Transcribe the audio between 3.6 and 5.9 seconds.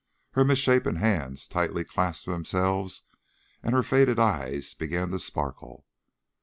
and her faded eyes began to sparkle.